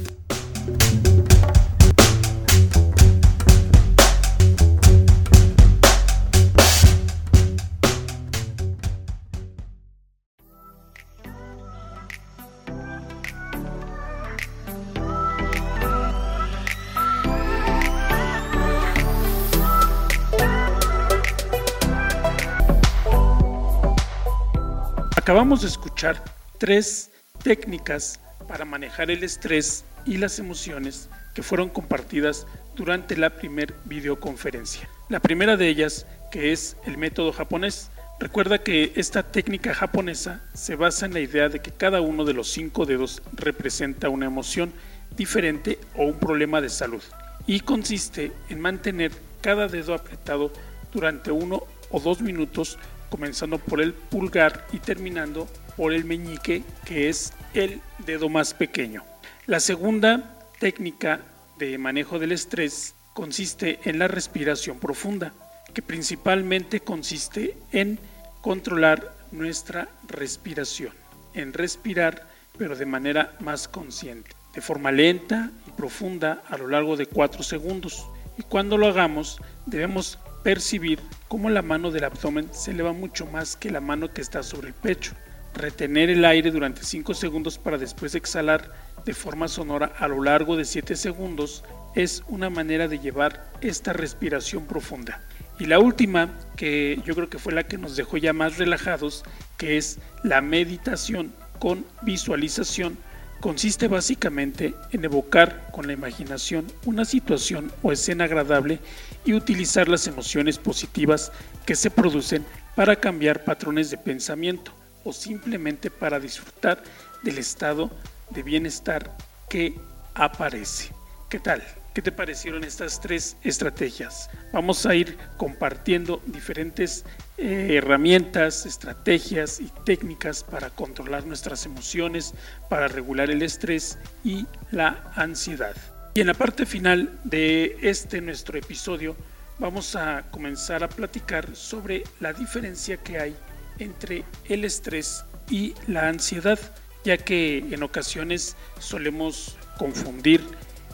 [25.25, 26.23] Acabamos de escuchar
[26.59, 27.11] tres
[27.43, 32.47] técnicas para manejar el estrés y las emociones que fueron compartidas
[32.77, 34.87] durante la primer videoconferencia.
[35.09, 37.91] La primera de ellas, que es el método japonés.
[38.21, 42.35] Recuerda que esta técnica japonesa se basa en la idea de que cada uno de
[42.35, 44.75] los cinco dedos representa una emoción
[45.17, 47.03] diferente o un problema de salud
[47.47, 49.11] y consiste en mantener
[49.41, 50.53] cada dedo apretado
[50.93, 52.79] durante uno o dos minutos
[53.11, 59.05] comenzando por el pulgar y terminando por el meñique, que es el dedo más pequeño.
[59.47, 61.21] La segunda técnica
[61.59, 65.33] de manejo del estrés consiste en la respiración profunda,
[65.73, 67.99] que principalmente consiste en
[68.41, 70.93] controlar nuestra respiración,
[71.35, 76.97] en respirar pero de manera más consciente, de forma lenta y profunda a lo largo
[76.97, 78.07] de 4 segundos.
[78.39, 83.57] Y cuando lo hagamos debemos percibir cómo la mano del abdomen se eleva mucho más
[83.57, 85.15] que la mano que está sobre el pecho.
[85.55, 88.71] Retener el aire durante 5 segundos para después exhalar
[89.05, 91.65] de forma sonora a lo largo de 7 segundos
[91.95, 95.23] es una manera de llevar esta respiración profunda.
[95.59, 99.25] Y la última, que yo creo que fue la que nos dejó ya más relajados,
[99.57, 102.99] que es la meditación con visualización
[103.45, 108.79] consiste básicamente en evocar con la imaginación una situación o escena agradable
[109.23, 111.31] y utilizar las emociones positivas
[111.67, 112.43] que se producen
[112.75, 114.73] para cambiar patrones de pensamiento
[115.05, 116.83] o simplemente para disfrutar
[117.23, 117.91] del estado
[118.31, 119.15] de bienestar
[119.51, 119.75] que
[120.15, 120.95] aparece.
[121.29, 121.63] ¿Qué tal?
[121.95, 124.29] ¿Qué te parecieron estas tres estrategias?
[124.53, 127.05] Vamos a ir compartiendo diferentes
[127.39, 132.35] eh, herramientas, estrategias y técnicas para controlar nuestras emociones,
[132.69, 135.77] para regular el estrés y la ansiedad.
[136.15, 139.15] Y en la parte final de este nuestro episodio
[139.61, 143.37] vamos a comenzar a platicar sobre la diferencia que hay
[143.79, 146.59] entre el estrés y la ansiedad,
[147.05, 150.41] ya que en ocasiones solemos confundir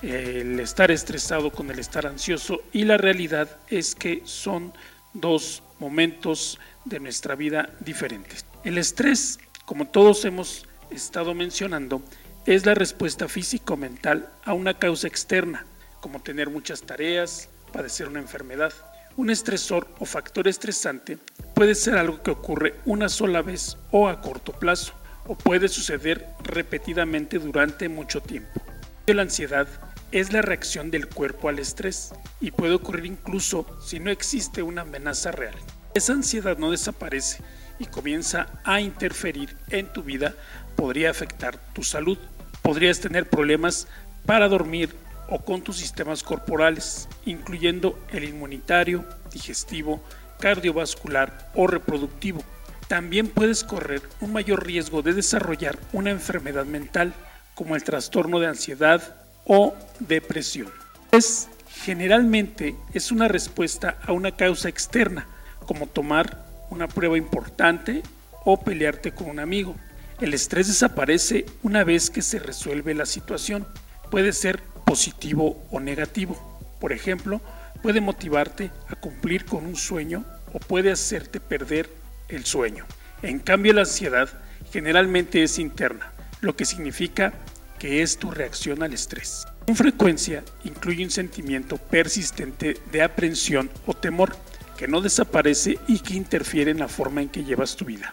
[0.03, 4.72] el estar estresado con el estar ansioso y la realidad es que son
[5.12, 8.44] dos momentos de nuestra vida diferentes.
[8.64, 12.03] El estrés, como todos hemos estado mencionando,
[12.46, 15.66] es la respuesta físico-mental a una causa externa,
[16.01, 18.72] como tener muchas tareas, padecer una enfermedad.
[19.16, 21.18] Un estresor o factor estresante
[21.55, 24.94] puede ser algo que ocurre una sola vez o a corto plazo,
[25.26, 28.62] o puede suceder repetidamente durante mucho tiempo.
[29.07, 29.66] La ansiedad
[30.12, 34.82] es la reacción del cuerpo al estrés y puede ocurrir incluso si no existe una
[34.82, 35.54] amenaza real.
[35.94, 37.42] Esa ansiedad no desaparece
[37.78, 40.34] y comienza a interferir en tu vida,
[40.76, 42.18] podría afectar tu salud.
[42.62, 43.88] Podrías tener problemas
[44.26, 44.90] para dormir
[45.28, 50.02] o con tus sistemas corporales, incluyendo el inmunitario, digestivo,
[50.40, 52.42] cardiovascular o reproductivo.
[52.88, 57.14] También puedes correr un mayor riesgo de desarrollar una enfermedad mental,
[57.54, 59.20] como el trastorno de ansiedad
[59.53, 60.68] o depresión.
[61.11, 61.48] Es
[61.82, 65.26] generalmente es una respuesta a una causa externa,
[65.66, 68.05] como tomar una prueba importante
[68.44, 69.74] o pelearte con un amigo.
[70.20, 73.66] El estrés desaparece una vez que se resuelve la situación.
[74.09, 76.61] Puede ser positivo o negativo.
[76.80, 77.40] Por ejemplo,
[77.82, 81.90] puede motivarte a cumplir con un sueño o puede hacerte perder
[82.28, 82.86] el sueño.
[83.22, 84.28] En cambio, la ansiedad
[84.70, 87.32] generalmente es interna, lo que significa
[87.81, 89.47] que es tu reacción al estrés.
[89.66, 94.37] Con frecuencia incluye un sentimiento persistente de aprensión o temor
[94.76, 98.12] que no desaparece y que interfiere en la forma en que llevas tu vida.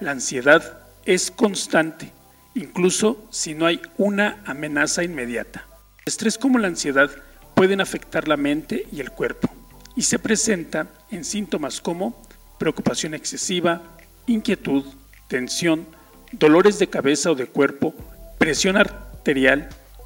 [0.00, 2.12] La ansiedad es constante,
[2.54, 5.66] incluso si no hay una amenaza inmediata.
[5.98, 7.10] El estrés como la ansiedad
[7.54, 9.52] pueden afectar la mente y el cuerpo
[9.96, 12.22] y se presenta en síntomas como
[12.56, 13.82] preocupación excesiva,
[14.28, 14.84] inquietud,
[15.26, 15.86] tensión,
[16.30, 17.94] dolores de cabeza o de cuerpo,
[18.38, 19.07] presión arterial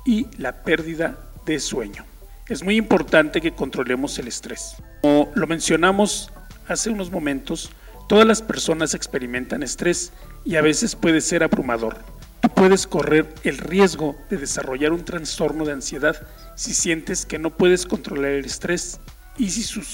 [0.05, 1.17] y la pérdida
[1.47, 2.05] de sueño.
[2.49, 4.77] Es muy importante que controlemos el estrés.
[5.01, 6.31] Como lo mencionamos
[6.67, 7.71] hace unos momentos,
[8.09, 10.13] todas las personas experimentan estrés
[10.45, 11.99] y a veces puede ser abrumador.
[12.41, 16.17] Tú puedes correr el riesgo de desarrollar un trastorno de ansiedad
[16.57, 18.99] si sientes que no puedes controlar el estrés
[19.39, 19.87] y si sus,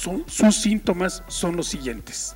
[0.57, 2.35] síntomas son los siguientes.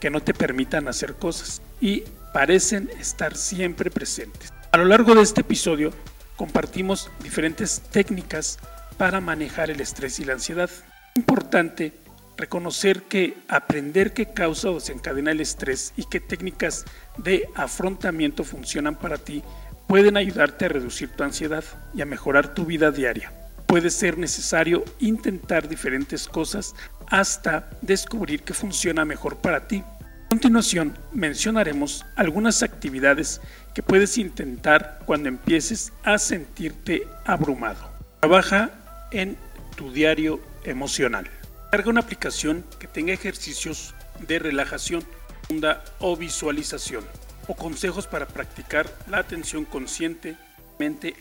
[0.00, 4.52] Que no te permitan hacer cosas y parecen estar siempre presentes.
[4.74, 5.92] A lo largo de este episodio
[6.34, 8.58] compartimos diferentes técnicas
[8.96, 10.70] para manejar el estrés y la ansiedad.
[11.14, 11.92] Importante
[12.38, 16.86] reconocer que aprender qué causa o desencadena el estrés y qué técnicas
[17.18, 19.42] de afrontamiento funcionan para ti
[19.88, 23.30] pueden ayudarte a reducir tu ansiedad y a mejorar tu vida diaria.
[23.66, 26.74] Puede ser necesario intentar diferentes cosas
[27.08, 29.84] hasta descubrir qué funciona mejor para ti.
[30.24, 33.42] A continuación mencionaremos algunas actividades
[33.74, 37.90] que puedes intentar cuando empieces a sentirte abrumado.
[38.20, 38.70] Trabaja
[39.10, 39.36] en
[39.76, 41.28] tu diario emocional.
[41.70, 43.94] Carga una aplicación que tenga ejercicios
[44.26, 45.02] de relajación,
[45.50, 47.04] onda o visualización
[47.48, 50.36] o consejos para practicar la atención consciente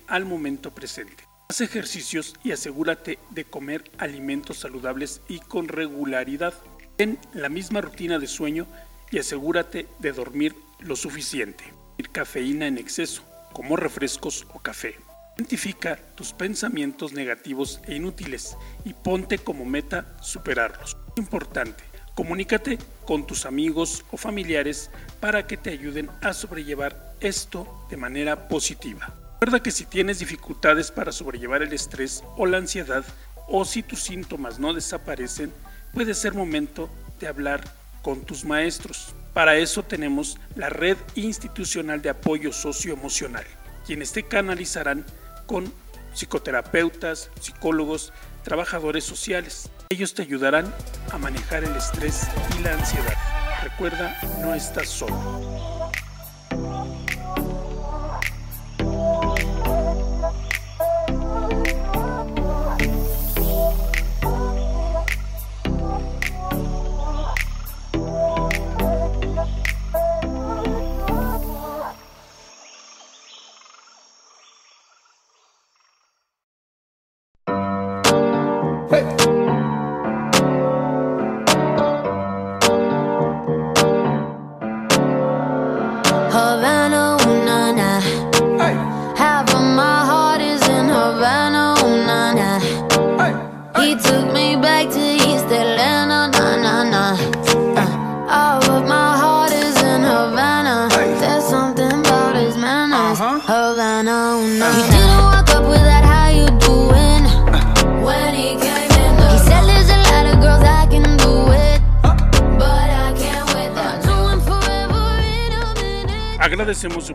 [0.08, 1.24] al momento presente.
[1.50, 6.54] Haz ejercicios y asegúrate de comer alimentos saludables y con regularidad.
[6.98, 8.66] Ten la misma rutina de sueño
[9.12, 11.64] y asegúrate de dormir lo suficiente.
[12.10, 13.24] Cafeína en exceso,
[13.54, 14.96] como refrescos o café.
[15.38, 20.98] Identifica tus pensamientos negativos e inútiles y ponte como meta superarlos.
[21.18, 21.84] Importante,
[22.16, 28.48] comunícate con tus amigos o familiares para que te ayuden a sobrellevar esto de manera
[28.48, 29.14] positiva.
[29.34, 33.04] Recuerda que si tienes dificultades para sobrellevar el estrés o la ansiedad
[33.48, 35.52] o si tus síntomas no desaparecen,
[35.94, 36.90] puede ser momento
[37.20, 37.64] de hablar
[38.02, 39.16] con tus maestros.
[39.34, 43.46] Para eso tenemos la Red Institucional de Apoyo Socioemocional,
[43.86, 45.06] quienes te canalizarán
[45.46, 45.74] con
[46.14, 48.12] psicoterapeutas, psicólogos,
[48.44, 49.70] trabajadores sociales.
[49.90, 50.74] Ellos te ayudarán
[51.12, 52.28] a manejar el estrés
[52.60, 53.16] y la ansiedad.
[53.64, 55.81] Recuerda, no estás solo.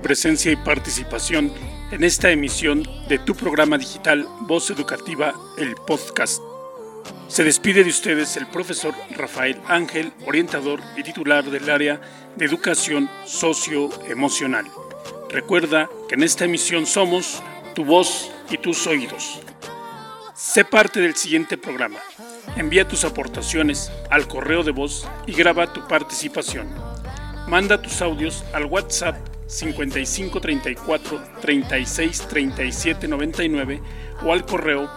[0.06, 1.52] Presencia y participación
[1.90, 6.40] en esta emisión de tu programa digital Voz Educativa, el podcast.
[7.26, 12.00] Se despide de ustedes el profesor Rafael Ángel, orientador y titular del área
[12.36, 14.66] de educación socioemocional.
[15.28, 17.42] Recuerda que en esta emisión somos
[17.74, 19.40] tu voz y tus oídos.
[20.36, 21.98] Sé parte del siguiente programa.
[22.54, 26.68] Envía tus aportaciones al correo de voz y graba tu participación.
[27.48, 33.80] Manda tus audios al WhatsApp 5534 36 37 99
[34.24, 34.88] o al correo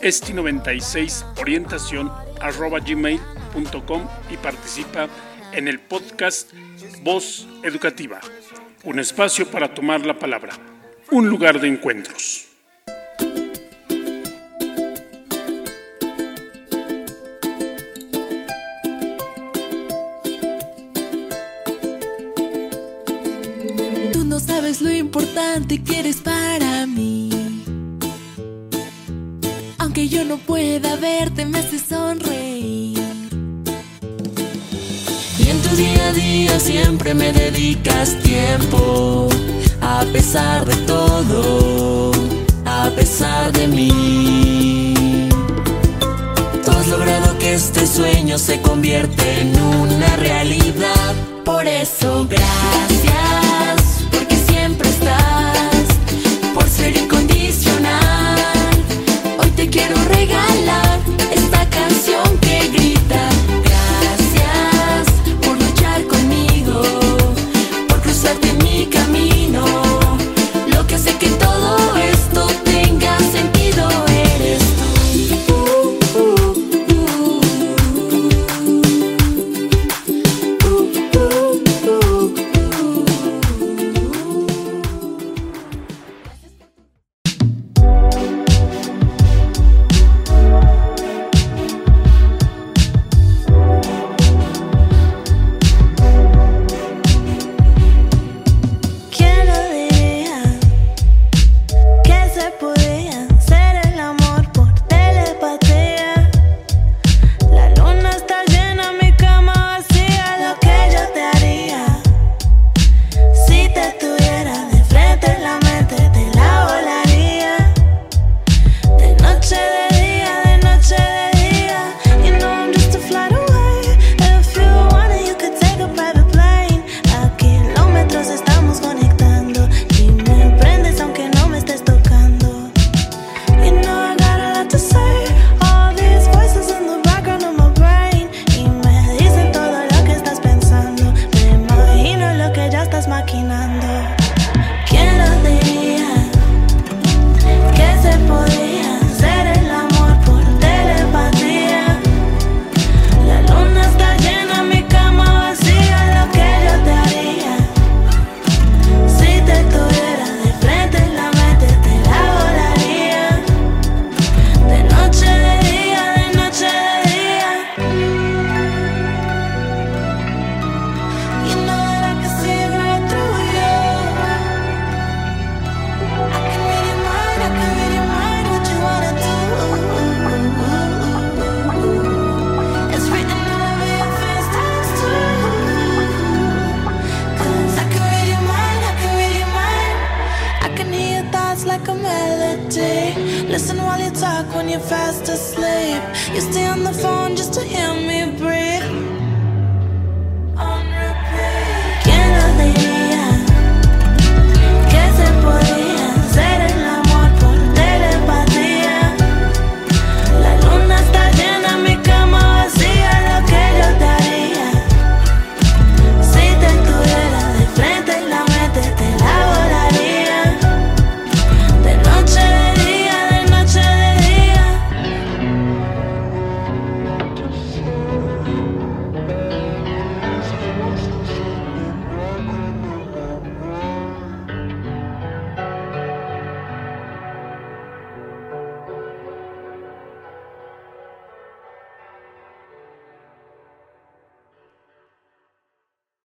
[0.00, 5.08] esti96 orientación arroba gmail.com y participa
[5.52, 6.52] en el podcast
[7.02, 8.20] Voz Educativa,
[8.84, 10.52] un espacio para tomar la palabra,
[11.10, 12.45] un lugar de encuentros.
[24.80, 27.30] Lo importante que eres para mí.
[29.78, 32.98] Aunque yo no pueda verte, me hace sonreír.
[35.38, 39.28] Y en tu día a día siempre me dedicas tiempo,
[39.80, 42.12] a pesar de todo.
[42.96, 45.28] pesar de mí.
[46.64, 51.14] Tú has logrado que este sueño se convierta en una realidad.
[51.44, 53.45] Por eso, gracias,